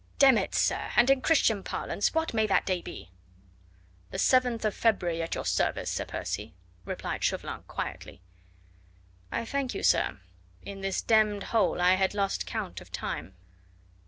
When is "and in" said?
0.95-1.21